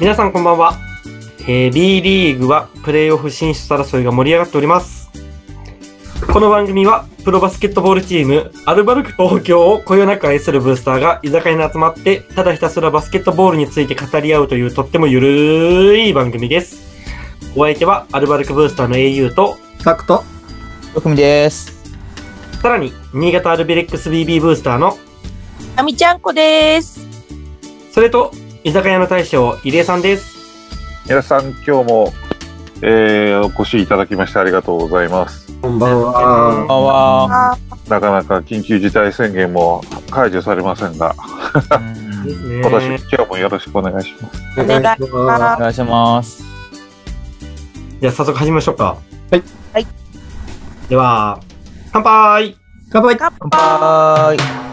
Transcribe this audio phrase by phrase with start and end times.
[0.00, 0.78] 皆さんこんばんは。
[1.40, 5.10] えー B リーグはプレーオフ進出争いが盛り上がっております。
[6.32, 16.76] この番組はプロバスケットボールチームアルバルク東京をこよなく愛するブースターが居酒屋に集まってただひたすらバスケットボールについて語り合うというとってもゆるい番組です。
[17.56, 20.22] お相手はアルバルクブースターの au とタクト。
[20.94, 21.76] よくみです。
[22.62, 24.96] さらに新潟アルビレックス BB ブースターの
[25.74, 27.00] あみちゃんこです。
[27.90, 28.30] それと
[28.68, 30.36] 居酒屋の大将入江さんです。
[31.06, 32.12] 皆さん、今日も、
[32.82, 35.50] えーお越しいただきましてありがとうございます。
[35.62, 36.66] こんばんこんは。
[36.66, 37.52] ばんは。
[37.52, 44.60] あなかなか緊急事態宣言も解除されませんが、今年、今日もよろしくお願いします。
[44.60, 46.44] お願いしお願いします。
[48.02, 48.98] じゃあ早速始めましょうか。
[49.30, 49.42] はい。
[49.72, 49.86] はい。
[50.90, 51.40] では、
[51.90, 52.54] 乾杯
[52.90, 53.16] 乾杯。
[53.16, 54.67] 乾乾杯。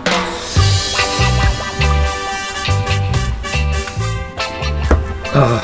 [5.36, 5.62] あ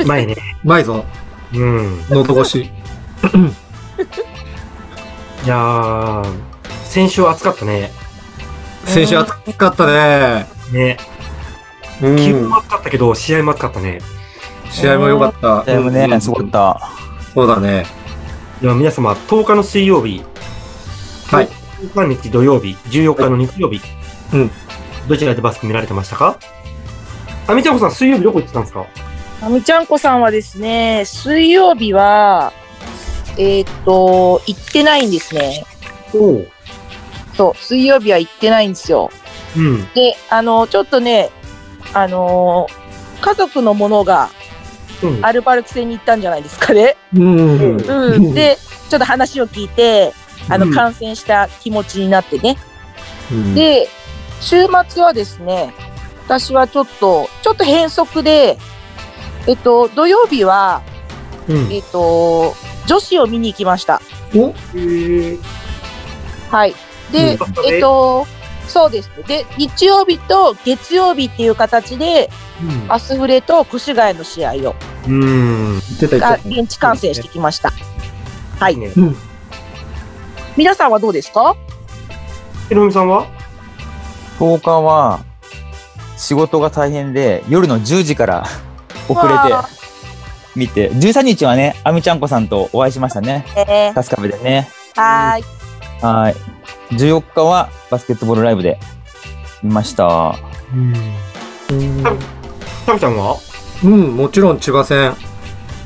[0.00, 0.34] うまいね。
[0.34, 1.04] ーうまいぞ。
[1.54, 2.04] うん。
[2.08, 2.70] 喉越し。
[5.44, 6.24] いやー、
[6.84, 7.90] 先週暑かったね。
[8.84, 10.46] 先週暑かったね。
[10.72, 10.96] ね。
[12.00, 12.58] う気温もん。
[12.60, 14.00] 暑かったけど、試合も暑かったね。
[14.70, 15.64] 試合も良かった。
[15.64, 16.90] でもね、うんすごかった。
[17.34, 17.86] そうだね。
[18.60, 20.22] では皆様、10日の水曜日、
[21.30, 21.48] はい。
[21.94, 23.80] 13日土曜日、14日の日曜日、
[24.32, 24.50] うん。
[25.08, 26.38] どちらでバスケ見られてましたか？
[27.46, 28.86] あみちゃんこさん、水曜日どこ行ってたんですか？
[29.42, 32.52] あみちゃんこさんはですね、水曜日は、
[33.36, 35.64] えーっと、行ってないんですね。
[36.14, 36.48] おう。
[37.34, 39.10] そう、水曜日は行ってないんですよ。
[39.56, 39.92] うん。
[39.94, 41.30] で、あの、ちょっとね、
[41.94, 42.82] あのー
[43.22, 44.30] 家族のものが
[45.02, 45.24] うん。
[45.24, 46.96] アルバルク戦に行ったんじゃないですかね。
[47.14, 47.76] うん。
[47.76, 48.34] うん。
[48.34, 48.56] で、
[48.88, 50.12] ちょっと話を聞いて、
[50.48, 52.56] あの、うん感染した気持ちになってね。
[53.30, 53.88] うん、で、
[54.40, 55.72] 週末はですね、
[56.26, 58.58] 私はちょっと、ちょっと変則で、
[59.46, 60.82] えっと、土曜日は、
[61.48, 61.72] うん。
[61.72, 62.54] えっと、
[62.86, 64.00] 女子を見に行きました。
[64.34, 64.48] お？
[64.48, 65.40] えー
[66.50, 66.74] はい。
[67.10, 68.26] で、うんえっと、
[68.68, 69.10] そうです。
[69.26, 72.30] で、日曜日と月曜日っていう形で、
[72.88, 74.74] アスフレと越谷の試合を、
[75.08, 75.80] うん。
[76.00, 77.72] が現地観戦してきました。
[78.60, 78.76] はい。
[78.76, 78.92] ね。
[78.96, 79.16] うん。
[80.56, 81.56] 皆さんはどうですか？
[82.68, 83.26] ひろみさんは
[84.38, 85.24] ？10日は、
[86.22, 88.46] 仕事が大変で、夜の10時から
[89.08, 89.68] 遅れてわ
[90.54, 93.44] 見て、13日はね、あみちゃんこさんとお会いしましたね。
[93.56, 94.68] えー、タスカベでね。
[94.94, 95.44] はーい。
[96.00, 96.36] はい。
[96.92, 98.78] 14日はバスケットボールライブで
[99.64, 100.36] 見ました。
[100.72, 100.94] うん。
[101.70, 102.04] うん
[102.86, 103.36] たぶちゃんは？
[103.82, 105.16] うん、もちろん千葉戦。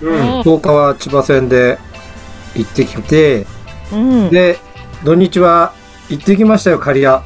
[0.03, 0.41] うん。
[0.43, 1.79] 10日は千葉戦で
[2.55, 3.47] 行ってきて、
[3.91, 4.31] うん。
[4.31, 4.59] で、
[5.03, 5.73] 土日は
[6.11, 7.23] 行ってきましたよ、刈谷。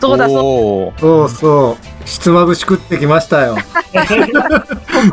[0.00, 2.04] そうだそうそうそう。
[2.04, 3.56] ひつまぶし食ってきましたよ。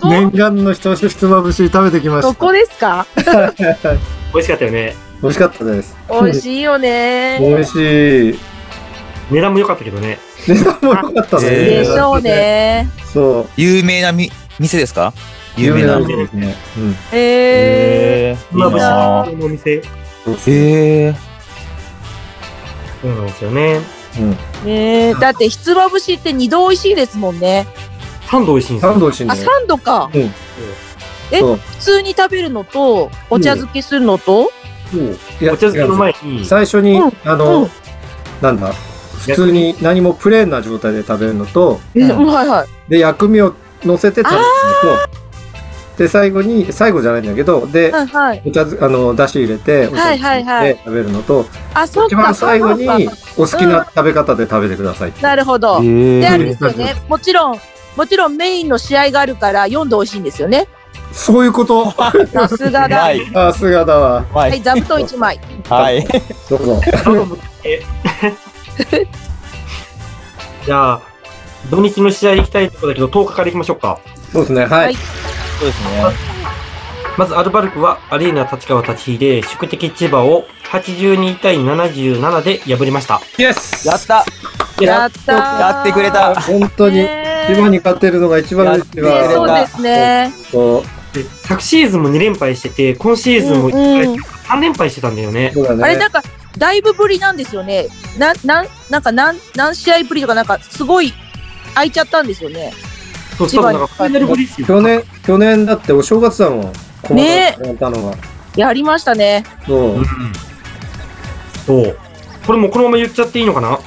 [0.02, 2.28] こ念願のひとしひつまぶし食べてきました。
[2.28, 3.06] どこですか？
[4.34, 4.96] 美味しかったよね。
[5.22, 5.96] 美味しかったです。
[6.10, 7.38] 美味しいよね。
[7.40, 8.40] 美味しい。
[9.30, 10.20] 値段も良かったけどね。
[10.48, 11.48] 値段も良かったね。
[11.48, 12.90] えでしょうね。
[13.14, 13.50] そう。
[13.56, 15.14] 有名なみ店ですか？
[15.56, 16.00] 有名な。
[16.00, 16.56] 有名ですね。
[16.78, 16.96] うん。
[17.14, 19.82] ええー、いいなのお店。
[20.48, 21.16] えー、
[23.02, 24.01] そうなんですよね。
[24.20, 24.32] うん。
[24.32, 27.68] ー、ねだってひつまぶしって二度美味しいですもんね。
[28.30, 28.92] サンド美味しいんですよ。
[28.92, 29.36] サンド美味しいねあ、。
[29.36, 30.10] 三度か。
[30.14, 30.22] うん。
[31.32, 31.42] え。
[31.42, 34.52] 普通に食べるのと、お茶漬けするのと、
[35.42, 37.70] いやお茶漬けの前に、最初に、うんあの、うん
[38.42, 38.74] なんだ、
[39.28, 42.68] 普通に何もプレーンな状態で食べるのと、えうんうんはいはい。
[42.90, 45.21] で、薬味を乗せて食べるのと、
[45.98, 48.42] で、最後に、最後じゃないんだけど、で、はいはい。
[48.46, 52.16] お茶ず、あの、だし入れて、お茶はいはいはい入れて食べるのと、あ、そうか。
[52.16, 52.88] 一番最後に
[53.38, 55.22] お好きな食べ方で食べてくださいって。
[55.22, 55.80] なるほど。
[55.84, 56.96] えで、あれー、ですよね。
[57.08, 57.60] もちろん、
[57.96, 60.68] もちろんメインの試合があるから4度美味しいんですよね。
[61.12, 61.92] そういうこと？
[61.92, 62.98] さすがだ。
[62.98, 63.26] ははいい。
[63.32, 64.26] さすがだわ。
[64.34, 64.48] は。
[64.48, 65.40] い、座布団1枚。
[65.70, 66.08] はい。
[66.50, 66.82] どうぞ。
[70.66, 71.02] じゃあ、
[71.70, 74.00] 土日の試合行きたいところだけど、10日から行きましょうか。
[74.32, 74.98] そうですね、ははいい。
[75.62, 76.04] そうですね。
[77.18, 83.22] まず、アルバルクはアリーナ立川立ちで宿敵千葉を82対77で破りました。
[83.38, 84.26] イエスやった
[84.84, 87.06] やったーやってくれた本当に、
[87.48, 89.48] 千葉に勝てるのが一番嬉しいやってくれたわ。
[89.48, 90.34] そうですね。
[90.52, 94.20] そうで昨シーズンも2連敗してて、今シーズンも1回うんうん
[94.52, 95.52] 3連敗してたんだよね。
[95.54, 95.84] そうだね。
[95.84, 96.22] あれ、なんか、
[96.58, 97.88] だいぶぶりなんですよね。
[98.18, 101.14] な、なん、なんか、なん、何試合ぶりとか、なんか、すごい、
[101.74, 102.74] 空いちゃったんですよね。
[103.50, 104.66] そう、多分なんかファ。
[104.66, 106.74] 去年、去年だってお正月だもん。
[107.02, 108.18] このねやったのが。
[108.56, 109.44] やりましたね。
[109.66, 110.02] そうう。
[110.02, 110.06] ん。
[111.66, 111.98] そう。
[112.46, 113.80] これもうこのまま言っちゃっていいのかな？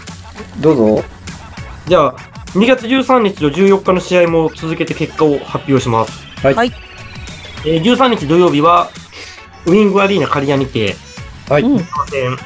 [0.61, 1.05] どうぞ。
[1.87, 2.15] じゃあ、
[2.55, 6.25] 2月13日と14日の試合も続けて結果を発表します。
[6.45, 6.73] はいはい
[7.67, 8.91] えー13日土曜日は、
[9.67, 10.97] ウィングアリーナ刈谷にて、
[11.49, 11.63] はい。
[11.63, 12.37] うん戦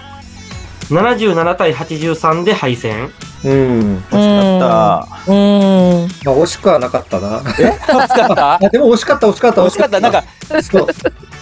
[0.91, 3.11] 77対83で敗戦。
[3.45, 4.05] うん。
[4.11, 6.09] 惜しかっうん。
[6.25, 7.41] まあ、惜しくはなかったな。
[7.41, 7.51] た。
[7.63, 7.79] え？
[7.89, 8.55] 惜しかった？
[8.55, 10.01] あ、でも惜しかった、惜しかった、惜しかった？
[10.01, 10.25] なんか、
[10.63, 10.87] そう。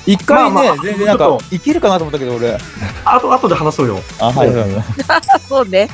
[0.07, 2.57] 一回ねまあまあ、全然なんかいけるかなと思ったけど、俺。
[3.05, 4.01] あと、後で話そうよ。
[4.21, 4.85] あ、はいはいはい。
[5.49, 5.89] そうね。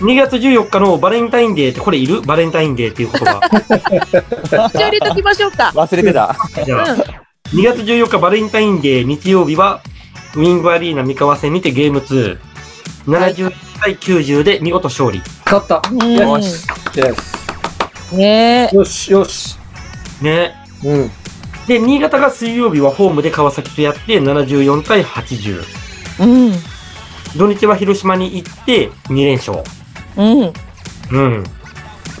[0.00, 2.20] 2月14日のバレンタインデーって、これいる？
[2.22, 3.40] バレンタインデーっていう言葉。
[4.50, 5.72] じゃあ入れときましょうか。
[5.74, 6.36] 忘れてた。
[6.64, 7.00] じゃあ、うん。
[7.58, 9.80] 2月14日バレンタインデー日曜日は、
[10.34, 12.38] ウィングアリーナ三河戦にてゲーム2。
[13.06, 15.20] 70対90で見事勝利。
[15.44, 15.82] 勝った。
[15.90, 16.66] うんよし。
[16.96, 18.76] イエスねえ。
[18.76, 19.58] よし、よし。
[20.20, 20.54] ね。
[20.84, 21.10] うん。
[21.66, 25.64] で、新潟が水曜日はホームで川崎とやって74対80。
[26.20, 26.52] うん。
[27.36, 29.58] 土日は広島に行って2連勝。
[30.16, 30.52] うん。
[31.10, 31.44] うん。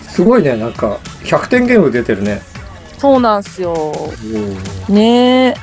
[0.08, 2.42] すごいね、なんか、100点ゲーム出てるね。
[2.98, 3.92] そうなんすよ。
[4.24, 5.54] うんねえ。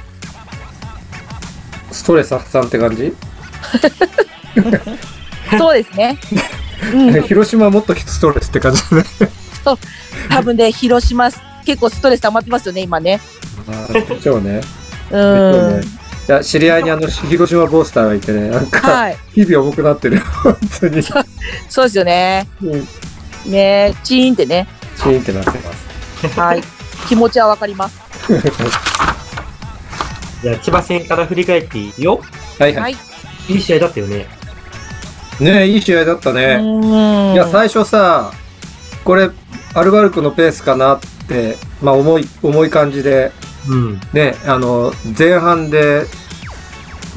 [1.91, 3.15] ストレス発散って感じ？
[5.57, 6.17] そうですね。
[6.93, 7.23] うん。
[7.23, 9.03] 広島はもっとストレスって感じだね。
[10.29, 11.29] 多分ね、広島、
[11.65, 13.19] 結構ストレス溜まってますよね、今ね。
[13.67, 14.61] あーでしょうね。
[15.11, 15.81] うん。
[15.81, 19.17] いや、知り合いにあの、広島ボースターがいてね、なんか、はい。
[19.33, 20.21] 日々重くなってるよ。
[20.43, 21.01] 本当に。
[21.69, 22.47] そうですよね。
[22.61, 22.87] うん
[23.45, 23.57] ね
[23.91, 24.67] え、チーンってね。
[24.97, 25.73] チーンってなってま
[26.29, 26.39] す。
[26.39, 26.63] はい。
[27.07, 27.99] 気持ちはわかります。
[30.43, 32.21] じゃあ、千葉戦から振り返っていいよ。
[32.59, 32.83] はいは。
[32.83, 32.97] はい
[33.49, 33.53] い。
[33.53, 34.27] いい試合だったよね。
[35.39, 36.59] ねいい試合だったね。
[36.61, 37.33] うん。
[37.33, 38.31] いや、最初さ、
[39.03, 39.29] これ、
[39.73, 43.31] アルバルクのペースかなって、まあ、重い、重い感じで、
[43.67, 44.01] うん。
[44.13, 46.05] ね、あの、前半で、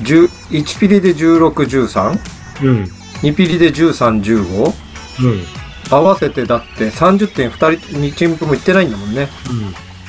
[0.03, 2.19] 10 1ピリで16、13、
[2.65, 2.85] うん。
[3.23, 5.43] 2ピリで13、15、うん。
[5.91, 9.29] 合わせてだって30点2人、2チームともいってないんだもんね。
[9.51, 9.61] うん。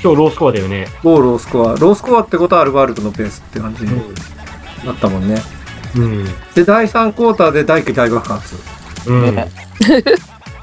[0.01, 0.87] 今日ロースコアだよね。
[1.03, 1.75] 5ロースコア。
[1.75, 3.91] ロースコアってことはアルバルクのペースって感じに
[4.85, 5.35] なったもんね。
[5.35, 5.62] うん。
[6.55, 8.55] で、第3クォーターで大輝大爆発。
[9.07, 9.35] うん。
[9.35, 9.49] ね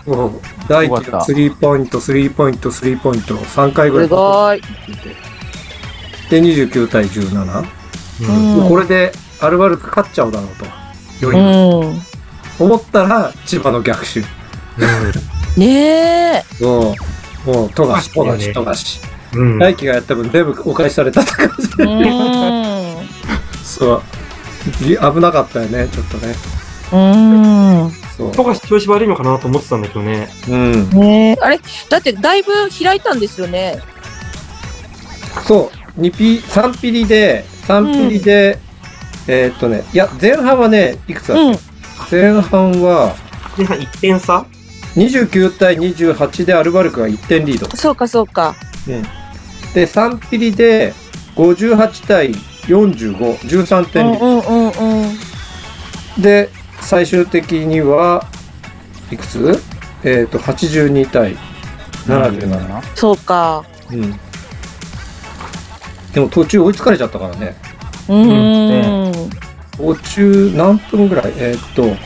[0.06, 0.32] もう
[0.68, 4.08] 大輝がスリーポイント、スリーポイント、スリーポイント、3回ぐらい。
[4.08, 4.62] すごい。
[6.30, 7.64] で、29対17。
[8.22, 8.62] うん。
[8.62, 10.64] うんこれでアルバルク勝っちゃうだろうと。
[10.64, 10.68] う
[11.22, 12.02] 余裕ん。
[12.58, 14.20] 思ったら、千葉の逆襲。
[15.56, 16.64] ねえ。
[16.64, 16.94] も
[17.46, 19.00] う、もう、富樫、富樫、富樫。
[19.34, 19.58] うん。
[19.58, 21.84] 大輝がやった分全部お返しされたって感じで。
[21.84, 23.08] うん。
[23.64, 24.02] そう。
[24.82, 26.34] ぎ 危なかったよね、ちょっとね。
[26.92, 26.96] う
[27.86, 27.92] ん。
[28.16, 28.32] そう。
[28.32, 30.28] 富樫調子悪いのかなと思ってたんだけどね。
[30.48, 30.90] うん。
[30.90, 31.36] ねえ。
[31.40, 31.60] あれ？
[31.88, 32.52] だってだいぶ
[32.82, 33.78] 開いたんですよね。
[35.46, 36.00] そう。
[36.00, 38.58] 2ピ、3ピリで、3ピリで、
[39.28, 41.54] えーっとね、いや、前半はね、いくつだっうん。
[41.54, 41.60] た
[42.10, 43.14] 前半は、
[43.56, 44.44] 前半1点差
[44.96, 47.68] ？29対28でアルバルクが1点リード。
[47.76, 48.54] そうかそうか。
[49.74, 50.92] で、3ピリで
[51.36, 52.34] 58対
[52.74, 55.18] 45、13うん点リーうんうんうん。
[56.16, 56.22] ド。
[56.22, 56.48] で、
[56.80, 58.26] 最終的には、
[59.10, 59.60] いくつ？
[60.04, 61.36] えっ、と、82対
[62.06, 62.82] 77。
[62.94, 63.64] そうか。
[63.90, 64.18] うん。
[66.12, 67.54] でも途中追いつかれちゃったからね。
[68.08, 69.12] うん。
[69.76, 71.32] 途中何分ぐらい？
[71.36, 71.96] えーっと、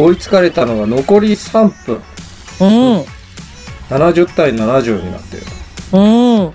[0.00, 2.02] 追いつかれたのが残り3分。
[2.60, 2.64] う
[3.00, 3.04] ん。
[3.90, 5.42] 70対70になってる。
[5.92, 5.98] う
[6.48, 6.52] ん。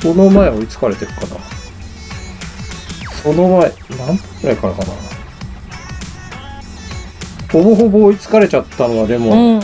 [0.00, 1.26] その前追いつかれてるかな。
[3.22, 4.92] その前、何分ぐらいからかな。
[7.52, 9.60] ほぼほぼ追いつかれちゃったのはでも、うん。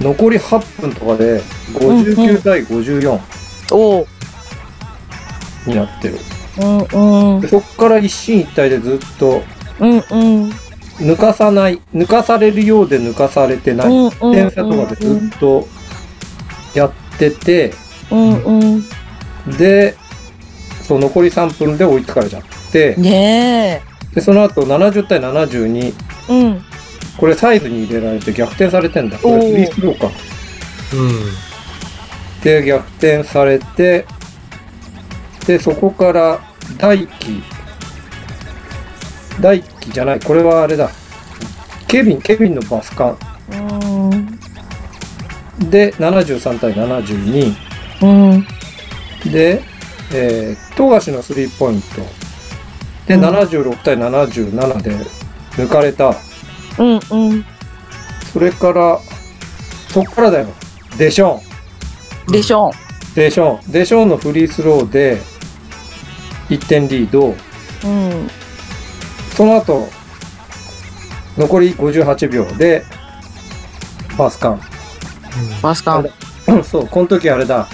[0.00, 1.42] 残り8分とかで
[1.72, 3.20] 59対54
[3.72, 4.06] おう。
[5.66, 6.18] になってる。
[6.60, 7.48] うんうんで。
[7.48, 9.42] そっから一進一退でずっと
[9.80, 10.00] うんうん。
[10.98, 14.10] 抜かさない、抜かされるようで抜かされてない。
[14.20, 15.68] 点差とかでずっと
[16.74, 17.72] やってて、
[18.10, 18.84] うんうん。
[19.56, 19.94] で、
[20.82, 23.82] そう残り3分で追いつかれちゃって、ね
[24.14, 25.94] で、その後70対72、
[26.28, 26.32] え。
[26.32, 26.62] うん。
[27.16, 29.18] これサイズに入れられて逆転されてんだ。
[29.18, 30.06] これフリースローか。
[30.06, 30.12] うん。
[32.42, 34.06] で、逆転されて、
[35.46, 36.40] で、そこから
[36.78, 37.42] 大輝、
[39.40, 40.90] 大輝じゃない、これはあれだ。
[41.86, 43.18] ケビン、ケビンのバスカン。
[43.52, 43.56] う
[44.14, 44.38] ん。
[45.70, 47.54] で、73対72。
[48.02, 48.46] うん。
[49.30, 49.62] で、
[50.12, 51.88] えー、富樫のスリーポイント。
[53.06, 54.90] で、うん76対77で
[55.52, 56.14] 抜かれた。
[56.78, 57.44] うんうん。
[58.32, 58.98] それから、
[59.88, 60.48] そっからだよ。
[60.98, 61.40] デショ
[62.28, 62.32] ン。
[62.32, 62.70] でしょ
[63.14, 63.72] デション。
[63.72, 65.18] デションのフリースローで
[66.50, 67.28] 1点リード。
[67.28, 67.32] う
[67.88, 68.28] ん。
[69.34, 69.88] その後、
[71.36, 72.84] 残り58秒で、
[74.18, 74.60] バスカン。
[75.62, 76.08] バスカン。
[76.64, 77.68] そう、この時あれだ。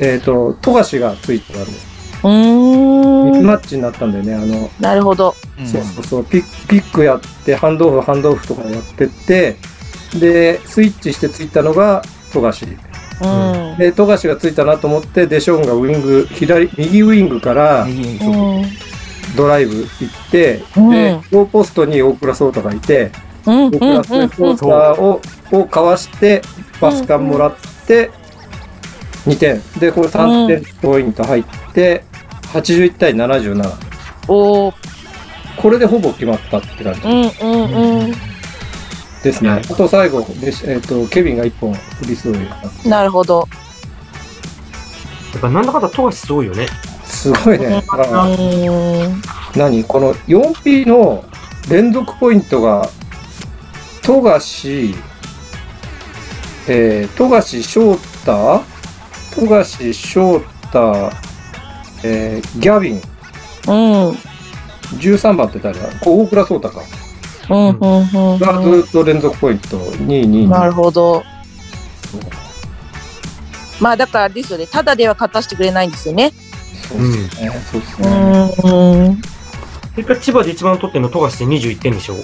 [0.00, 3.46] えっ、と、富樫がついてたんで、ミスーん。
[3.46, 4.34] マッチになったんだよね。
[4.34, 5.34] あの、なるほど。
[5.64, 9.56] そうそうそう、ピッピックやって、ハンドオフ、ハンドオフとかやってって、
[10.18, 12.02] で、スイッチしてついたのが
[12.32, 12.66] 富樫。
[12.66, 13.78] うん。
[13.78, 18.64] で、富樫がついたなと思って、デショーンがウィング、左、右ウィングからうん。
[19.36, 23.12] ドライブ行って、うんで、ローポストに大倉颯太がいて、
[23.46, 23.70] うん。
[23.70, 25.20] 大倉颯太を、
[25.52, 26.42] をかわして、
[26.80, 27.54] パスカンもらっ
[27.86, 28.10] て、
[29.26, 29.62] 2点。
[29.78, 32.04] で、これ3点ポイント入って、
[32.52, 33.72] 81対77。
[34.28, 34.74] おー。
[35.60, 38.12] これでほぼ決まったって感じうんうんうん。
[39.22, 39.50] ですね。
[39.50, 42.50] はいあと最後、でえっ、と、ケビンが1本フリースロー入れ
[42.82, 42.88] た。
[42.88, 43.46] なるほど。
[45.32, 46.66] やっぱなんだかんだ富樫すごいよね。
[47.04, 47.68] すごいね。
[47.68, 49.22] だからうん。
[49.54, 49.84] 何？
[49.84, 51.24] この 4P の
[51.70, 52.88] 連続ポイントが、
[54.02, 54.94] 富樫、
[56.68, 58.62] えー、富樫翔太、
[59.34, 61.10] 富樫翔太、
[62.04, 63.02] えー、ギャビン、うん。
[64.98, 65.88] 13番って誰だ？
[66.00, 66.82] こう大倉颯太か。
[67.50, 70.74] うんうんうんがずっと連続ポイント、2、2、なる2。
[70.74, 71.22] ほど。
[73.80, 74.66] まあだからあれですよね。
[74.66, 76.32] ただでは勝たせてくれないんですよね。
[76.88, 77.50] そうですね。
[77.72, 79.08] そうですうね。
[79.08, 79.22] ん。
[79.96, 82.16] 結果千葉で一番取ってるの富樫で21点でしょ。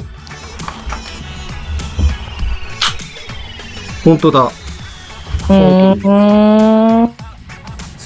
[4.04, 4.50] 本当だ。
[5.48, 6.00] うん。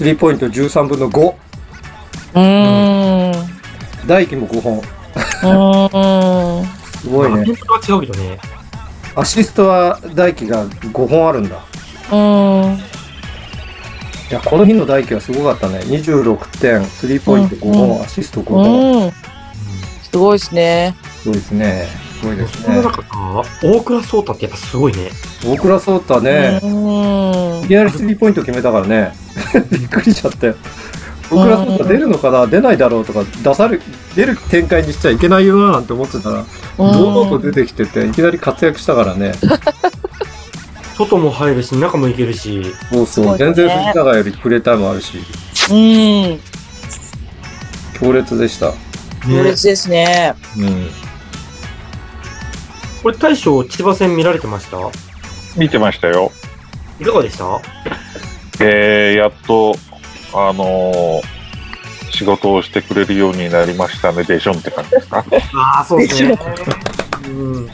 [0.00, 1.34] スリーポイント13分の5。
[2.34, 4.08] うん。
[4.08, 4.76] 大輝も5本。
[4.78, 4.80] う
[6.62, 6.66] ん。
[7.02, 7.44] すごいね。
[7.44, 8.38] 点数は違うけどね。
[9.14, 11.62] アシストは大輝が5本あるんだ。
[12.12, 12.78] うん。
[12.78, 12.80] い
[14.30, 15.80] や、この日の大輝はすごかったね。
[15.80, 19.04] 26点、スリーポイント5うん本、アシスト5本。
[19.04, 19.12] うん。
[20.10, 20.96] すごいですね。
[21.20, 22.09] すごいですね。
[22.20, 22.82] すごいですね
[23.62, 25.10] 大倉颯太ってやっぱすごいね。
[25.44, 29.12] 大倉颯太ね、うんいきなりスリーポイント決めたからね。
[29.72, 30.54] びっくりしちゃって。
[31.30, 32.46] 大倉颯太出るのかな？
[32.46, 33.80] 出ないだろうとか、出され、
[34.14, 36.44] 出る展開にしちゃいけないよななんて思ってたら、
[36.76, 39.32] 堂々と出てきてて、いきなり活躍したからね。
[40.98, 42.74] 外も入るし、中もいけるし。
[42.92, 43.38] そうそう。
[43.38, 45.18] 全然藤永よりプレータイムあるし、
[45.70, 46.40] うん。
[47.98, 48.74] 強烈でした。
[49.26, 50.34] 強烈ですね。
[50.58, 50.90] うん。
[53.02, 54.76] これ大将、千葉戦見られてました？
[55.56, 56.30] 見てましたよ。
[57.00, 57.60] いかがでした？
[58.62, 59.74] えー、やっと、
[60.34, 61.40] あのー
[62.12, 65.24] 仕事をしてくれるようになりましたね、でしょんって感じですか。
[65.54, 66.36] ああ、そうですね。
[67.24, 67.70] うん。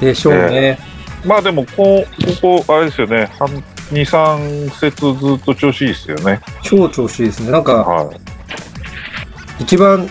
[0.00, 0.78] でしょうね。
[1.26, 3.28] まあでもこう、ここ、あれですよね、
[3.92, 6.40] 2、3節ずっと調子いいですよね。
[6.62, 7.50] 超調子いいですね。
[7.50, 8.16] なんか、はい。
[9.64, 10.08] 一番、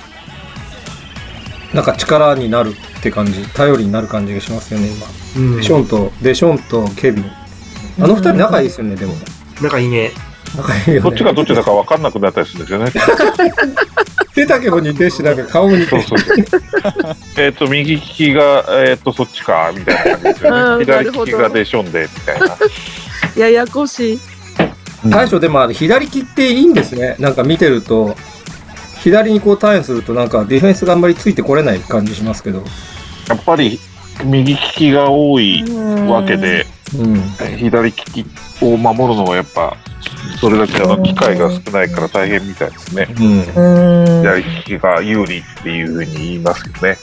[1.73, 5.07] なんか力になるって感じ、頼りになる感じがしますよね、今。
[5.35, 7.25] うんデションと、デションとケビン。
[7.99, 9.13] あの二人仲いいですよね、でも。
[9.61, 10.11] 仲いいね。
[10.55, 10.99] 仲いいよね。
[10.99, 12.91] どっちがどっちだか分かんなくなったりするんですよね。
[14.35, 16.07] 背丈も似てるし、なんか顔も似てるし。
[16.09, 17.15] そうそう。
[17.37, 20.85] えっと、右利きが、えっ、と、そっちか、みたいな感じですようんね。
[20.85, 22.57] 左利きがでしょんで、みたいな。
[23.37, 24.19] ややこしい。
[25.05, 27.15] 大将でもあれ左利きっていいんですね。
[27.19, 28.15] なんか見てると、
[29.03, 32.63] 左にこうターンするとなんかディフェンスがあんまりついてこれない感じしますけど。
[33.27, 33.79] やっぱり、
[34.23, 35.63] 右利きが多い
[36.07, 36.65] わけで、
[36.97, 37.21] うん。
[37.57, 38.25] 左利き
[38.61, 39.75] を守るのはやっぱ、
[40.39, 43.07] それだけの機会が少ないから大変みたいですね。
[43.17, 43.25] うん。
[43.39, 44.21] うん。
[44.21, 46.97] 左利きが有利っていうふうに言いますけどね。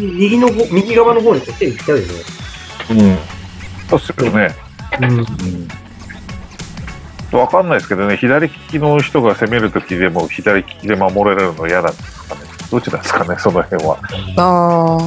[0.00, 2.12] 右の方、右側の方にこう手いっちゃうよね。
[2.90, 3.18] うん。
[3.88, 4.54] そうっすよね。
[5.00, 5.85] うん。
[7.36, 12.40] わかんないですけどね、左利きの人が攻めるときでも左利きで守れるの嫌なんですかね。
[12.70, 13.98] どっちなんですかね、その辺は。
[14.36, 14.98] あ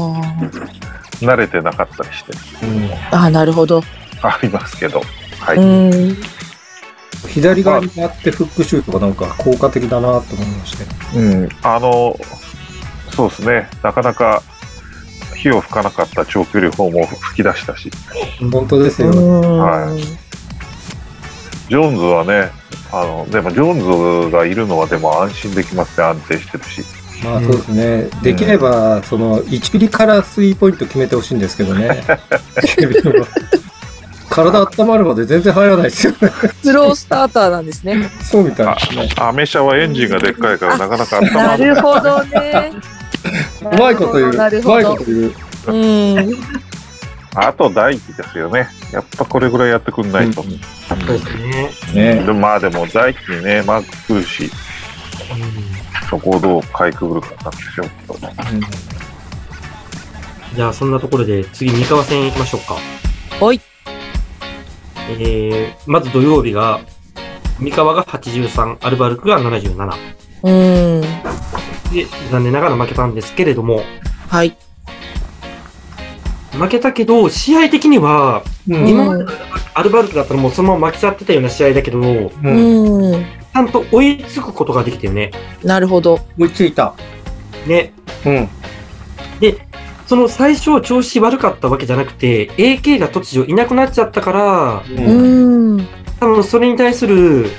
[1.26, 2.66] 慣れてなかったりして。
[2.66, 3.26] うんあ。
[3.26, 3.84] あ、なるほど。
[4.22, 5.02] ありますけど。
[5.40, 5.58] はい。
[5.58, 6.18] うん。
[7.28, 11.18] 左側に回ってフックシュートがなんか効果的だなと思いまして。
[11.18, 11.50] うん。
[11.64, 12.18] あの、
[13.12, 14.42] そうですね、なかなか
[15.36, 17.92] 火を吹かなかった長距離砲も吹き出したし、
[18.52, 19.10] 本当ですよ。
[19.10, 20.30] はい
[21.70, 22.52] ジョーンズはね、
[22.92, 26.84] あの、でもジョーンズがいるのはでも安心できますね、安定してるし。
[27.24, 28.10] まあそうですね。
[28.24, 32.04] できれば、その、1ピリからスリーポイント決めてほしいんですけどね。
[34.30, 36.32] 体温まるまで全然入らないですよね。
[36.64, 38.10] スロースターターなんですね。
[38.24, 39.10] そうみたいですね。
[39.18, 41.68] アメ車はエンジンがでっかいからなかなか温まならない。
[41.68, 42.72] るほどね。
[43.62, 44.30] うまいこと言う。
[44.30, 45.04] うまいこと。
[45.06, 45.34] 言う。
[45.68, 46.38] うん。
[47.36, 48.68] あと大輝ですよね。
[48.92, 50.42] やっぱこれぐらいやってくんないと。
[50.42, 50.54] そう
[51.08, 52.16] ですね。
[52.24, 54.50] ねまあでも大輝にね、マーク来るし、
[56.10, 58.34] そこをどうかいくぐるかなんでしょうけど。
[60.56, 63.46] じゃあそんなところで次三河戦行きましょうか。
[63.46, 63.62] はい。
[65.12, 66.82] えー、まず土曜日が、
[67.60, 70.20] 三河が83、アルバルクが77。
[70.44, 71.02] うん。
[71.94, 73.84] で、残念ながら負けたんですけれども、
[74.28, 74.58] はい。
[76.54, 79.32] 負けたけど、試合的には、うん今までの
[79.74, 83.26] アルバルクだったらもうそのまま負けちゃってたような試合だけど、ちうんうん。
[83.54, 85.32] ゃんと追いつくことができたよね。
[85.64, 86.20] なるほど。
[86.38, 86.94] 追いついた。
[87.66, 87.94] ね。
[88.26, 88.50] うん。
[90.06, 95.88] その最初調子悪かったわけじゃなくて、AK が突如いなくなっちゃったから、うんうん。
[96.20, 97.50] 多分それに対する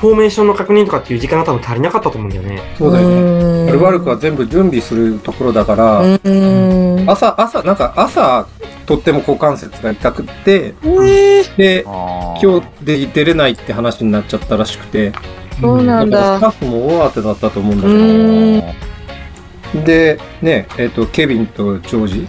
[0.00, 2.60] フォーメーションの確認とかっていう時間が多分足りなかったと思うんだよね。
[2.78, 3.64] そうだよね。
[3.66, 7.04] ねアルバルクは全部準備するところだから、うん。
[7.08, 8.46] 朝、朝、なんか朝、
[8.92, 15.12] とっても股関節が痛くって、ええで、今日で出れないって話になっちゃったらしくて、
[15.58, 16.36] そうなんだ。
[16.36, 19.84] スタッフも大当てだったと思うんだけうど、ん。
[19.84, 22.28] で、ね、えっ、と、ケビンとジョージ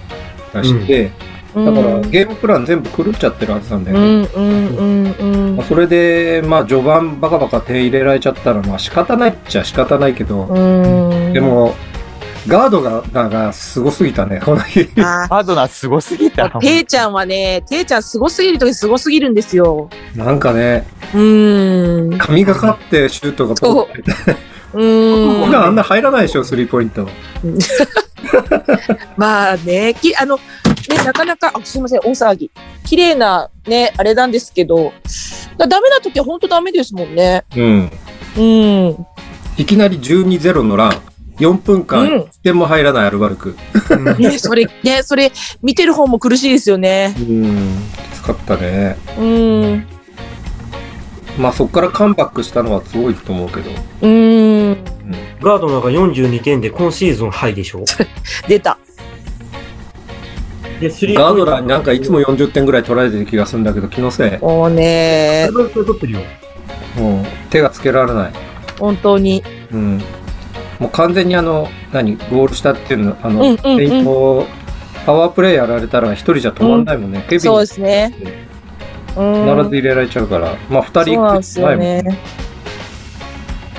[0.54, 1.12] 出して、
[1.54, 5.64] だからゲームプラン全部狂っちゃってるはずなんだよね。
[5.68, 11.34] それで、まあ、序盤バカバカ手入れられちゃったら、まあ仕方ないっちゃ仕方ないけど、うん。
[11.34, 11.76] でも、
[12.48, 14.90] ガードが、が、がすごすぎたね、この日。
[14.98, 16.46] あハードなすごすぎた。
[16.46, 19.90] ー、ていちゃんはね、ていちゃんすごすぎるときすごすぎるんですよ。
[20.16, 21.20] なんかね、う
[22.14, 22.18] ん。
[22.18, 24.04] 神がかってシュートがポンって。
[24.74, 25.46] うん。
[25.46, 27.08] 普段あんな入らないでしょ、スリーポイント。
[29.16, 30.42] まあね、きあの、ね、
[31.06, 32.52] なかなか、あすいません、大騒ぎ。
[32.86, 34.92] 綺麗な、ね、あれなんですけど、
[35.58, 37.44] だダメな時は本当ダメですもんね。
[37.56, 37.92] うん。
[38.38, 39.06] うん。
[39.58, 41.13] いきなり12-0のラン。
[41.40, 43.56] 4分う間、ん1点も入らないアルバルク。
[44.20, 47.16] ね、それ、ね、それ、見てる方も苦しいですよね。
[47.18, 47.68] うん。
[48.14, 48.98] きつかったね。
[49.18, 49.86] うん。
[51.40, 53.72] まあそこからカムバックしたのはすごいと思うけど。
[54.02, 54.78] うん。
[55.42, 57.84] ガードナーが42点で今シーズンハイでしょ？
[58.48, 58.78] 出た。
[60.80, 64.44] で、スリーガードラーになんかいつも40点ぐらい取られてる気がするんだけど、気のせい。
[64.44, 66.20] もうアねル、バルクが取ってるよ。
[66.98, 68.32] もう手がつけられない。
[68.80, 69.44] 本当に。
[69.72, 70.02] うん。
[70.80, 74.46] もう完全にあの、何、ゴール下っていうの、あの、うんうんペインうん。
[75.06, 77.24] パワープレイやられたら一人じゃ止まんないもんね。
[77.28, 78.14] ケビンそうですね。
[79.18, 79.58] うん。
[79.58, 80.56] 必ず入れられちゃうから。
[80.70, 82.20] まあ二人そうなんですよ前もね。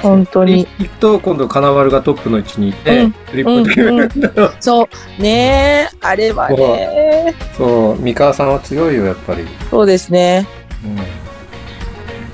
[0.02, 0.66] 本当に。
[0.78, 4.52] 行くと今度金丸がトップの位置にいて、うんスリーポイント決めるんだよ。
[4.60, 5.22] そう。
[5.22, 7.34] ねえ、あれはね。
[7.56, 9.46] そう、三河さんは強いよ、やっぱり。
[9.70, 10.46] そうですね。
[10.84, 10.96] うん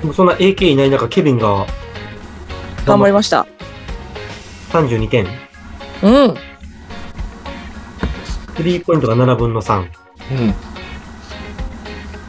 [0.01, 1.67] でもそんな AK いない中、ケビンが
[2.85, 3.45] 頑張りました。
[4.71, 5.25] 32点。
[6.03, 6.35] うん。
[8.55, 9.79] スリーポイントが7分の3。
[9.79, 9.87] うん。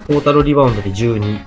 [0.08, 1.38] トータルリバウンドで12。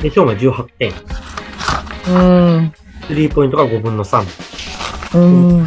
[0.00, 0.92] で、ショーが18点。
[2.08, 2.18] う
[2.60, 2.72] ん。
[3.06, 4.24] スリーポイントが5分の3。
[5.14, 5.64] うん。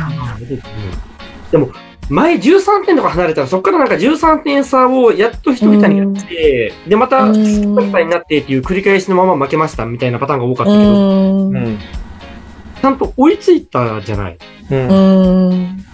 [1.52, 1.70] でも、
[2.10, 11.56] 前13点とか離れたら、そこからなんか13点差をやっと一桁になって、で、また、一桁になってっていう繰り返しのまま負けましたみたいなパターンが多かったけど、うん。
[11.56, 11.80] うん。
[12.80, 14.38] ちゃんと追いついたじゃない。
[14.70, 14.88] うん。
[14.88, 15.86] うん。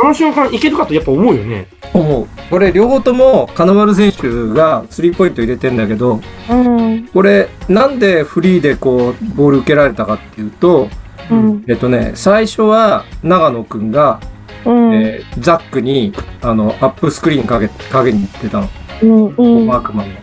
[0.00, 1.68] あの瞬間いけるかとやっぱ思うよね。
[1.94, 2.26] 思う。
[2.50, 6.20] これ、両方とも金丸選手がスリーポイント入れてんだけど、
[6.50, 7.06] うん。
[7.08, 10.88] これ、なんでフリーでこう、ボール受けられたかっていうと、
[11.30, 11.64] うん。
[11.68, 14.20] えっとね、最初は長野くんが、
[14.64, 14.94] うん。
[14.94, 18.68] えーザックに、あの、アップスクリーンかけ、かけに行ってたの。
[19.02, 19.34] うん。
[19.36, 19.66] うん。
[19.66, 20.14] マークマンの。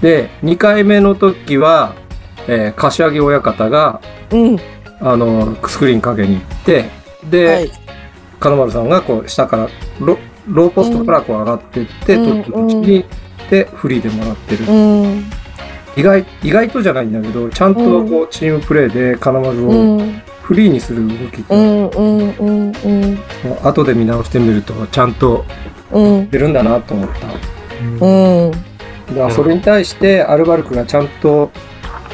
[0.00, 1.94] で、2回目の時は、
[2.48, 4.00] えー柏木親方が、
[4.32, 4.56] うん。
[5.00, 6.84] あの、スクリーンかけに行って、
[7.30, 7.70] で、はい。
[8.40, 9.68] 金丸さんがこう、下から、
[10.00, 13.04] ロローポストからこう上がっていって、うんトッに、
[13.50, 14.64] で、フリーでもらってる。
[14.66, 15.24] うん。
[15.96, 20.22] 意外、意外とじゃないんだけど、ちゃんとこう、チームプレーで金丸うをん。
[20.50, 21.88] フリーにする動きが、うん。
[21.90, 22.30] うん。
[22.30, 22.72] うん。
[22.72, 23.18] うん。
[23.62, 25.44] 後で見直してみると、ちゃんと
[25.92, 26.28] うん。
[26.28, 27.28] 出るんだなと思った。
[28.04, 28.50] うん。
[28.50, 28.58] だ
[29.14, 31.52] からそれに対してアルバルクがちゃんと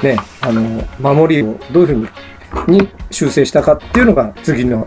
[0.03, 1.95] ね、あの、守りをどういうふう
[2.69, 4.87] にに修正したかっていうのが次の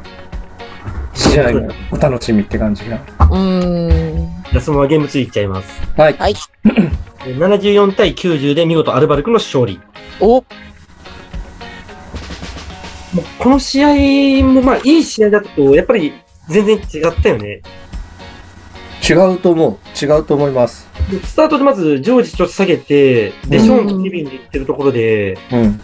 [1.16, 3.02] 試合のお楽しみって感じが。
[3.32, 4.30] うん。
[4.52, 5.82] じゃあそのままゲームついちゃいます。
[5.98, 6.14] はい。
[6.14, 6.36] はい。
[7.26, 9.80] で74対90で見事アルバルクの勝利。
[10.20, 10.44] お。
[13.14, 13.84] もうこの試
[14.42, 16.14] 合もまあいい試合だと、やっぱり
[16.48, 17.62] 全然違ったよね。
[19.08, 20.06] 違うと思う。
[20.06, 20.88] 違うと思います。
[21.10, 25.82] でスタートでまずジョージちょっと下げて、で、ショーンとケビンで行ってるところで、うん。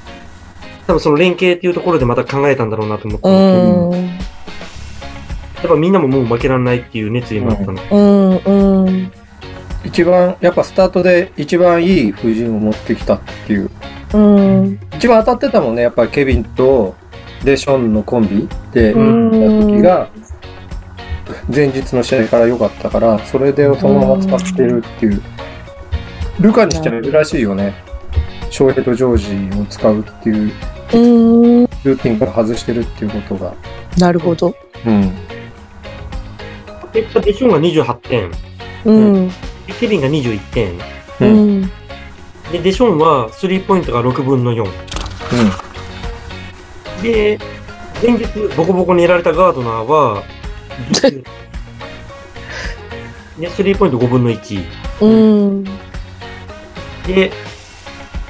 [0.86, 4.08] 多分その連携っていうところでまた考えたんだろうなと思って、うん。
[4.08, 4.18] や
[5.66, 7.82] っぱみんなももう負けられないっていう熱意もあったの。
[7.92, 8.86] うん。
[8.86, 9.12] うん。
[9.84, 13.72] 一番、やっぱスタートで一番いい布陣を持ってきたっていう。
[14.14, 14.80] うん。
[14.96, 15.82] 一番当たってたもんね。
[15.82, 16.96] やっぱりケビンと
[17.46, 20.10] デションのコンビで、うんやった時が、
[21.54, 25.22] 前日の試合から良かったから、それでそのまま使ってるっていう。
[26.40, 27.76] ルカにしては珍しいよね。
[28.50, 31.70] 翔平とジョージを使うっていう、うーん。
[31.84, 33.54] ルーティンから外してるっていうことが。
[33.98, 34.56] なるほど。
[34.86, 35.12] うん。
[36.94, 38.32] 結果、デションが28点、
[38.86, 38.92] う
[39.26, 39.32] ん。
[39.80, 40.80] ケビンが21点、う。
[41.22, 41.72] うんん。
[42.52, 44.66] で、デションはスリーポイントが6分の4。
[47.06, 47.38] で、
[48.02, 48.26] 前日
[48.58, 50.24] ボコボコにやられたガードナーは、
[53.40, 54.66] で、 スリーポイント5分の1。
[55.02, 55.64] うん。
[55.64, 55.72] で、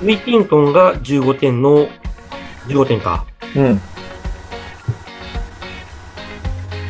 [0.02, 1.88] ウィティントンが15点の、
[2.68, 3.26] 15点か。
[3.56, 3.66] うん。
[3.66, 3.82] うん。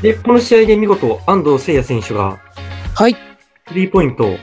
[0.01, 2.39] で、この試合で見事、安藤聖也選手が、
[2.95, 3.15] はい。
[3.67, 4.37] スリーポイント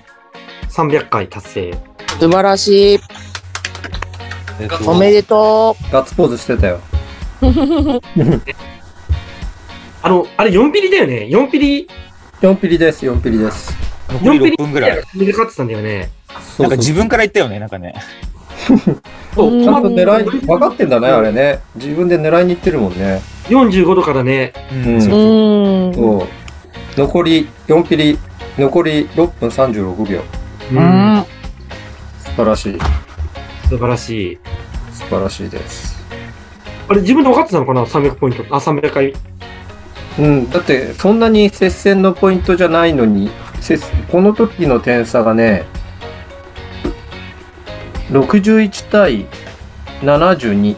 [0.68, 1.74] 300回達成。
[2.20, 3.00] 素晴らしい。
[4.86, 6.80] おめでとガッツポーズしてたよ。
[7.48, 8.02] う。
[10.02, 11.28] あの、あれ4ピリだよね。
[11.30, 11.88] 4ピリ、
[12.40, 13.72] 4ピリです、4ピリです。
[14.08, 15.02] 残り6分ぐらい。
[15.14, 16.10] で勝ってたんだよね。
[16.58, 17.94] なんか自分から言ったよね、なんかね。
[19.34, 21.60] そううんちゃんと狙いに、分かってんだね、あれね。
[21.76, 23.20] 自分で狙いに行ってるもんね。
[23.48, 25.02] 45度からね、うん
[25.94, 26.28] そう。
[26.98, 28.18] 残り4ピリ、
[28.58, 30.20] 残り6分36秒。
[30.72, 31.24] ううん。
[32.18, 32.78] 素晴らしい。
[33.68, 34.38] 素晴らしい。
[34.92, 35.91] 素晴らしいです。
[36.92, 38.44] あれ、自分で分かってたのかな ?300 ポイント。
[38.54, 39.14] あ、300回。
[40.18, 45.64] うん、だって、そんなに接戦のポイントじゃないのに、接この時の点差がね、
[48.10, 49.26] 61対
[50.02, 50.76] 72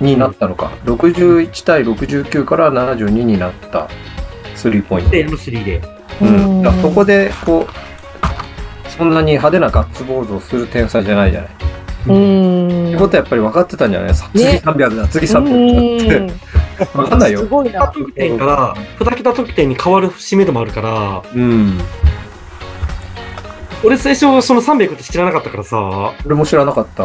[0.00, 0.72] になったのか。
[0.86, 3.90] 61対69から72になった
[4.54, 5.10] スリーポイント。
[5.10, 5.82] で、M3 で。
[6.22, 11.73] うん、だそこで、こう、そんなに派手なガッツポーズをする天才じゃないじゃない。
[12.08, 12.92] っうん。
[12.92, 14.14] てことはやっぱり分かってたんじゃない？
[14.14, 16.86] さ次ね300だ、次300だって。
[16.92, 17.40] 分かんないよ。
[17.40, 17.86] すごいな。
[17.88, 21.78] 得点から、2桁得点に変わる節目でもあるから、うん。
[23.84, 27.04] 俺最初その300って知らなかったからさ、俺も知らなかった。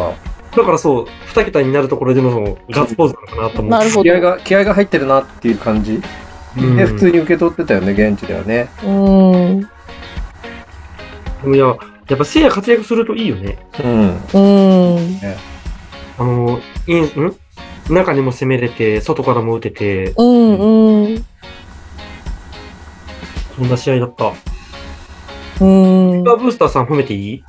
[0.56, 3.78] だからそう、2桁になるところでのガッツポーズなのかなと思って。
[3.78, 4.02] なるほど。
[4.02, 6.00] 気合が、気合が入ってるなっていう感じ？
[6.58, 8.68] うんで、普通に受け取ってたよね、現地ではね。
[8.82, 9.60] うん。
[9.60, 9.66] で
[11.44, 11.76] もいや、
[12.10, 13.56] やっぱ聖夜活躍するといいよね。
[13.82, 14.00] うん。
[14.34, 15.20] うん。
[16.18, 17.36] あの、イン、ん？
[17.88, 20.58] 中にも攻めれて、外からも打てて、うん。
[20.58, 21.24] うん。
[23.56, 24.26] そんな試合だった。
[24.26, 24.32] うん
[25.60, 27.44] スーパーブースターさん褒めていい？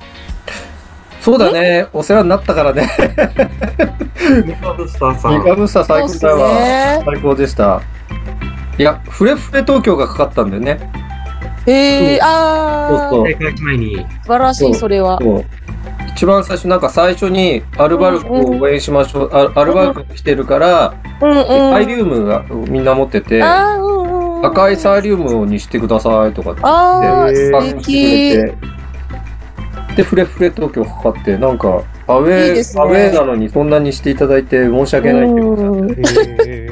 [1.20, 2.88] そうだね、お世話になったからね。
[4.44, 5.38] ミカブースターさん。
[5.38, 6.54] ミカブースター最高だわ。
[6.54, 7.02] ね。
[7.04, 7.80] 最高でした。
[8.78, 10.92] いや、フレフレ東京がかかったんだよね。
[11.66, 13.96] ええああ、そう大会前に。
[13.96, 15.18] 素晴らしい、それは。
[16.08, 19.30] 一番最初、なんか最初に、アルバルクを応援しましょう。
[19.32, 21.46] あアルバルクが来てるから、うんうん。
[21.46, 24.46] サイリウムがみんな持ってて、あーうんうん。
[24.46, 28.36] 赤いサイリウムにしてくださいとかってああ、言って、素敵。
[29.96, 35.86] で、フレフレ東京かかって、なんか、アウェー、いいねアウェーなのにそんなにしていただいて申し訳ないってこと
[36.44, 36.70] で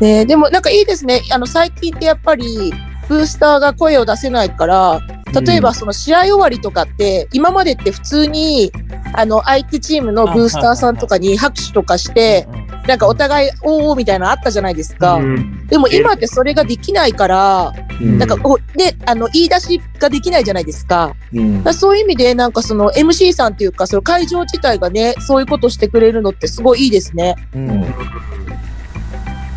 [0.00, 1.22] ねでもなんかいいですね。
[1.30, 2.72] あの最近ってやっぱり
[3.08, 5.00] ブースターが声を出せないから、
[5.40, 8.72] 例えばその試合終わりとかって、今までって普通に
[9.14, 12.46] あの相手チームのブースターさんとかに拍手とかして、
[12.86, 15.14] なんかお互いおーおーみたいなのあったじゃないですか。
[15.14, 15.66] うん。
[15.66, 18.18] でも今ってそれができないから、うん。
[18.18, 21.14] なんかこうね、あの言い出しができないじゃないですか。
[21.32, 21.58] うん。
[21.58, 27.34] だからそういう意味でなんかその MC さんっていうかその会場自体がね、そういうことしてくれるのってすごいいいですね。
[27.54, 27.94] うん。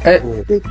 [0.05, 0.61] え、で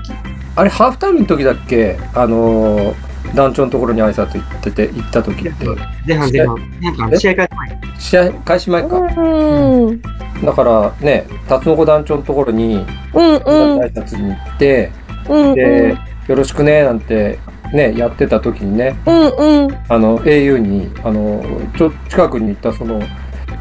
[0.56, 1.98] あれ、ハーフタイムの時だっけ？
[2.14, 5.66] あのー、団長のところに挨拶行ってて、行った時って。
[6.06, 7.18] 前半前半。
[7.18, 7.98] 試合開始前。
[7.98, 8.96] 試合開始前か。
[8.96, 10.02] うんうん
[10.44, 14.92] だからね、辰野子団長のところに、うん挨拶に行って、
[15.30, 15.96] うんで、
[16.28, 17.38] よろしくね、なんて、
[17.72, 21.42] ね、やってた時にね、うんうんあの、au に、あの、
[21.78, 23.00] ちょ、近くにいたその、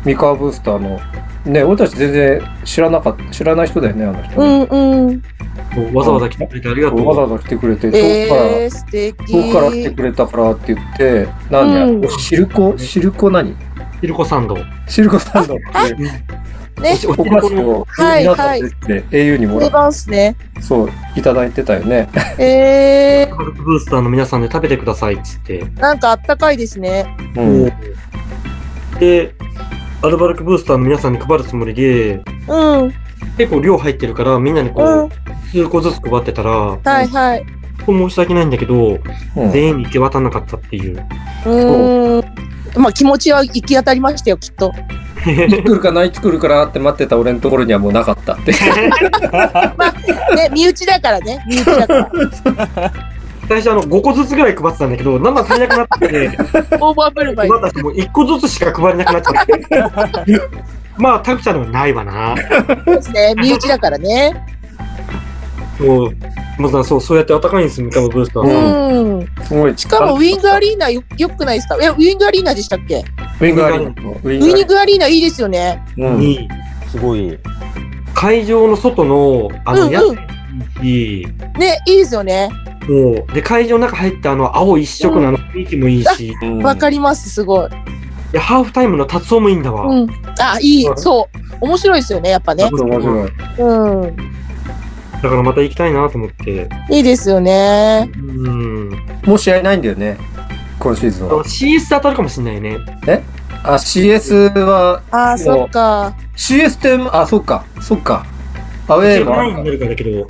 [0.04, 1.00] ミカワブースターの、
[1.46, 4.60] ね、俺たち全然知らなかった、知らない人だよね、あの人うね。
[4.60, 4.64] ん
[5.08, 5.24] うん
[5.94, 7.08] わざわざ来てくれてありがとう。
[7.08, 12.10] わざわざ来てくれて、遠くから、えー、遠くから来てくれたからって言って、何や、うん。
[12.20, 13.56] シルコ、シルコ何？
[14.02, 14.58] ヒルコサンド。
[14.88, 16.26] シルコサンドって、ね。
[16.82, 20.36] おしおお菓子をはい皆さんでって au にもら定っね。
[20.62, 22.10] そう、いただいてたよね。
[22.38, 25.64] えアルバルクブースターの皆さんで食べてくださいっつって。
[25.64, 27.06] ー、なんかあったかいですね。
[27.36, 27.66] うん。
[29.00, 29.34] で、
[30.02, 32.94] アルバルクブースターの皆さんに配るつもりで、うん
[33.38, 35.10] 結構量入ってるから、みんなにこう
[35.52, 37.46] 数個ずつ配ってたら、はいはい
[37.86, 39.00] 申し訳ないんだけど、
[39.36, 41.06] うん全員に行き渡んなかったっていう。
[41.46, 44.74] うーんまあ気持ちは行き当たりましたよきっと
[45.26, 48.52] いつ来るかな、いつ来るかなって待ってた俺のところにはもうなかったって。
[50.36, 52.12] ね身内だからね身内だから
[53.48, 56.38] 最初あの5個ずつぐらい配ってたんだけど、だんだん足りなくなってて、
[56.82, 57.50] オーバーブルマイ。
[57.50, 59.42] またもう1個ずつしか配れなくなっちゃ
[60.22, 60.42] って。
[60.98, 62.36] まあ、タクちゃんのはないわな。
[62.86, 63.34] そうですね。
[63.38, 64.46] 身内だからね。
[65.78, 66.18] そう、
[66.58, 68.96] まずはそう、そうやって暖かいんですよ、三河ブースターさん。
[68.96, 69.46] うん。
[69.46, 69.78] すごい。
[69.78, 71.78] しかもウィングアリーナよよくないですか？
[71.82, 73.04] え、ウィングアリーナでしたっけ？
[73.42, 73.90] ウィングアリーナ。
[73.90, 75.84] ウィングアリーナいいですよね。
[75.98, 76.20] うん。
[76.20, 76.48] に、
[76.90, 77.38] すごい。
[78.14, 80.36] 会場の外の、あの、うんうん屋根
[80.82, 81.28] いいし、
[81.60, 82.50] ね、いいですよね。
[82.88, 87.70] もう、で、会場の中入ってあの、青一色のあの雰囲気もいいし、いわかります、すごい。
[88.36, 89.86] や、ハーフタイムの達夫もいいんだわ。
[89.88, 90.10] うん。
[90.40, 90.88] あ、いい。
[90.96, 91.66] そう。
[91.66, 92.66] 面白いですよね、やっぱね。
[92.66, 93.32] 面白い。
[93.60, 94.16] うん。
[95.22, 96.70] だからまた行きたいなと思って。
[96.92, 98.10] いいですよね。
[98.16, 98.90] うん。
[99.26, 100.18] もう試合ないんだよね。
[100.80, 101.44] 今シーズンは。
[101.44, 102.78] CS 当たるかもしれないね。
[103.64, 106.14] あ、CS は、ああ、そっか。
[106.36, 108.26] CS って、あ、そっか、そっか。
[108.88, 110.28] アウェーもあないになるかるかだけど、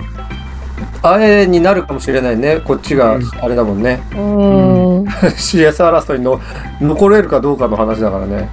[1.01, 2.62] アウェーになるかもしれないね。
[2.63, 4.01] こっちがうん、あれだもんね。
[4.13, 5.03] うん。
[5.38, 6.39] CS 争いの
[6.81, 8.49] 残れるかどうかの話だからね。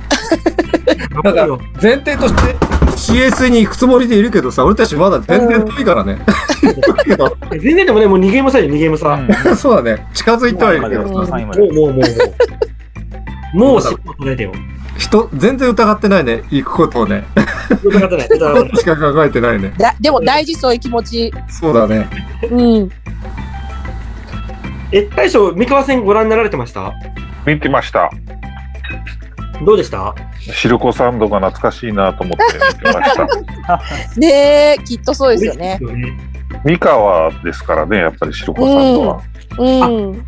[1.25, 2.57] なんか前提として
[2.97, 6.19] CS に行くつもりでいるけどさ、俺たちまだ全然遠いからね。
[7.51, 9.17] 全然でもね、もう2ゲーム差よ、2ゲーム差。
[9.17, 10.07] も そうだね。
[10.15, 11.33] 近づいてはいるけどうんさ。
[11.33, 12.03] 三位までう、もう、もう、も
[13.55, 13.59] う。
[13.59, 14.53] もう尻尾取れてよ。
[15.03, 16.43] 人、全然疑ってないね。
[16.51, 17.25] 行くことをね。
[17.83, 18.77] 疑ってない、疑ってない。
[18.77, 19.75] しか考えてないね。
[19.77, 21.33] だでも大事そういう気持ち。
[21.49, 22.09] そうだね。
[22.51, 22.91] うん。
[24.93, 26.93] え、大将、三河戦ご覧になられてました？
[27.47, 28.11] 見てました。
[29.65, 30.15] どうでした？
[30.39, 33.81] シルコサンドが懐かしいなと思って見てました。
[34.21, 35.81] ねえ、きっとそうですよね。
[36.65, 39.21] 三河ですからね、やっぱりシルコサンドは。
[39.59, 40.25] うん。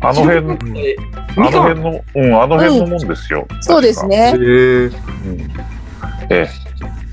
[0.00, 0.96] あの辺、あえ
[1.36, 3.46] の辺の、うん、あの辺のもんですよ。
[3.60, 4.34] そうですへね。
[4.38, 4.90] え。
[6.28, 6.48] ええ、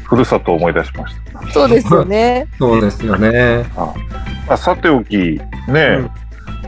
[0.04, 1.16] ふるさとを思い出しまし
[1.52, 2.48] そうですよね。
[2.60, 3.66] そうですよね。
[4.48, 4.54] た。
[4.54, 5.42] あさておき、ね
[5.76, 6.04] え、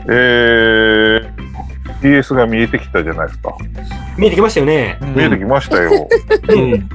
[0.08, 1.26] えー、
[2.00, 3.54] PS が見えてきたじゃないですか。
[4.16, 4.98] 見えてきましたよね。
[5.14, 6.08] 見えてきましたよ。
[6.48, 6.88] うん。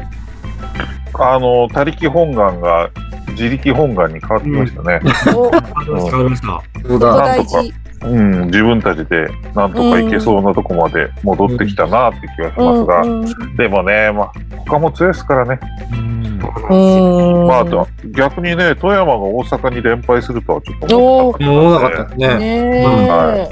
[1.13, 2.89] あの、他力本願が
[3.31, 4.99] 自力本願に変わってきましたね。
[5.35, 7.59] お、こ変わりました、変わりました。
[7.59, 13.55] そうん、自分たちでなんとかいけそうなとこまで戻ってきたなって気がしますが、うん。
[13.55, 14.31] でもね、まあ、
[14.65, 15.59] 他も強いですからね。
[15.91, 17.47] うん。
[17.47, 20.97] まあ、逆にね、富山が大阪に連敗するとはちょっと
[21.39, 22.37] 思わなったかったね。
[22.37, 23.49] ねは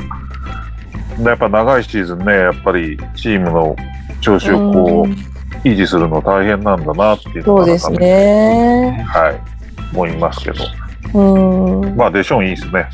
[1.19, 1.23] え。
[1.23, 3.75] やっぱ長いシーズンね、やっぱりチームの
[4.21, 5.15] 調子をこうんう、
[5.63, 9.05] 維持するの大変なんだなっていうのそうですが改めてね。
[9.07, 9.41] はい、
[9.93, 10.63] 思いますけど。
[11.13, 11.95] うん。
[11.95, 12.87] まあ、デションいいですね。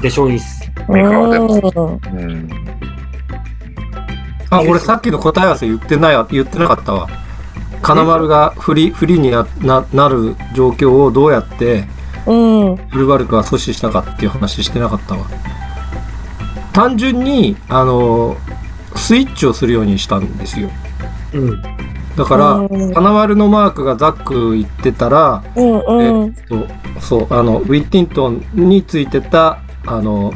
[0.00, 0.70] でしょういいっす。
[0.88, 2.00] 三河でも。
[2.12, 2.48] うんうん。
[4.50, 7.08] あ、俺さっきの答え合わせ言ってないわ、言ってなかったわ。
[7.82, 11.84] 金丸がフリ、フリにな、な、なる状況をどうやって、
[12.26, 12.34] う
[12.72, 12.76] ん。
[12.76, 15.26] フルバルクは阻止したかっていう話してなかったわ。
[16.72, 18.36] 単純に、あの、
[18.96, 20.68] スイッチをするようにしたんですよ。
[21.32, 21.62] うん。
[22.16, 26.34] だから、うん金丸のマークがザック行ってたら、うんうん。
[26.48, 26.68] そう、
[27.00, 30.32] そう、あの、ウィッティントンについてた、あの、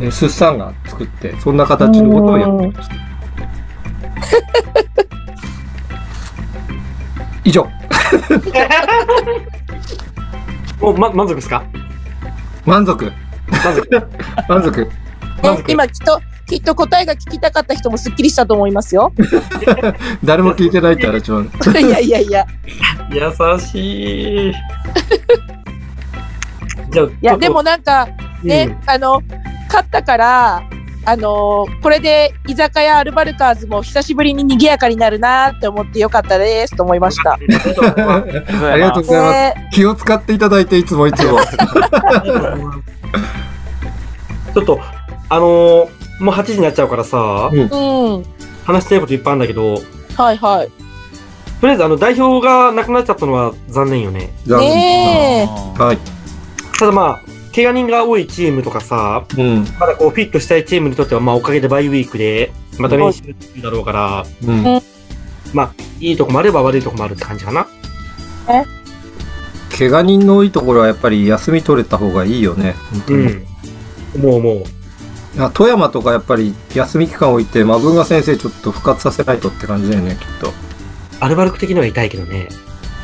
[0.00, 2.94] えスッサンが作って、そんな形のことをやってました。
[7.44, 7.64] 以上、
[10.80, 11.62] もう、ま、満足ですか？
[12.66, 13.10] 満足、
[13.50, 13.88] 満足。
[14.48, 14.90] 満足。
[15.42, 19.12] 満足ね今きっと、きっと答えが聞きたかった人もすっきりしたと思いますよ。
[20.24, 21.44] 誰も聞いてないってあれちゃう。
[21.44, 21.48] い
[21.90, 22.44] やいやいや。
[23.10, 24.54] 優しい。
[26.90, 28.08] じゃあ、いいや、でも、なんか、
[28.42, 29.22] ね、あの、
[29.68, 30.62] 勝ったから、
[31.04, 37.32] あのこれで居酒屋アルバルカーズも久しぶりに賑やかになるなって思ってよかったですと思いました。
[37.38, 37.38] あ
[38.76, 39.32] りがとうございます。
[39.32, 41.38] ね、気を使っていただいていつもいつも。
[44.52, 44.78] ちょっと、
[45.30, 48.24] あのーもう8時になっちゃうからさ、うんうん。
[48.64, 49.80] 話したいこといっぱいあるんだけど、
[50.16, 50.68] はいはい。
[51.60, 54.30] とりあえずあの代表がなくなっちゃったのは残念よね。
[54.46, 55.48] ね
[55.78, 55.82] え。
[55.82, 55.98] はい。
[56.78, 57.20] ただまあ、
[57.54, 59.64] 怪我人が多いチームとかさ、うん。
[59.80, 64.80] まだこうフィットしたいチームにとっては、まあおかげでバイウィークで、また練習するだろうから、うん。
[65.52, 67.66] まあ、いいとこもあれば悪いとこもあるって感じかな。
[69.76, 72.74] 怪我人の多いところはやっぱり休み取れた方がいいよね。
[72.92, 73.26] 本当に。
[74.14, 74.22] うん。
[74.22, 74.64] もうもう。
[75.40, 80.52] あ富山とかやっぱり休み期間置いて、マブンガ先生ちょっと復活させないとって感じだよね、きっと。
[81.20, 82.48] アルバルク的には痛いけどね。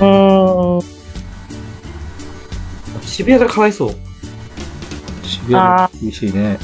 [0.01, 1.04] うん。
[3.07, 3.95] 渋谷がかわいそう。
[5.23, 6.59] 渋谷も厳しいね。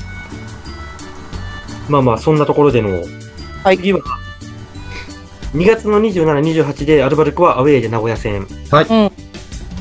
[1.89, 2.91] まあまあ、そんなところでの、
[3.65, 4.01] はい次は、
[5.55, 8.47] 2月の27、28でアルバルクはアウェーで名古屋戦。
[8.71, 9.31] はいうん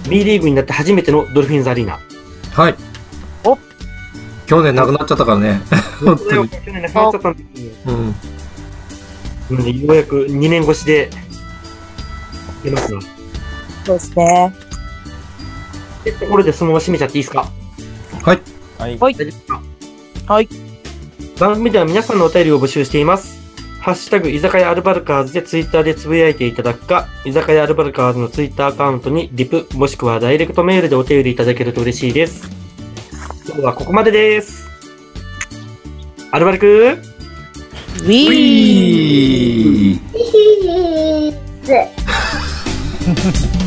[0.09, 1.99] B リーグになって初めてのドルフィンズアリーナ。
[2.53, 2.75] はい。
[3.43, 3.57] お
[4.47, 5.61] 去年亡くなっちゃったからね。
[6.03, 6.49] 本当に。
[6.49, 7.71] 去年亡くなっちゃったんですよ。
[7.85, 8.15] うん。
[9.51, 11.09] なので、ようやく2年越しで
[12.63, 13.01] 出ますな。
[13.85, 14.53] そうですね。
[16.03, 17.51] で、ところでそのまま締めちゃっていいですか？
[18.23, 18.41] はい。
[18.77, 18.97] はい。
[18.97, 19.61] 大丈夫ですか？
[20.27, 20.49] はい。
[21.39, 23.39] 番組では皆さんのお便りを募集しています。
[23.81, 32.49] ハッシュタグ、居酒屋アルバルカーズでツイッターでつぶやいていただくか、居酒屋アルバルカーズのツイッターアカウントにリプ、もしくはダイレクトメールでお手売りいただけると嬉しいです。
[33.45, 34.67] 今日はここまでです。
[36.31, 36.99] アルバルク
[38.01, 41.89] ウィーいいヒー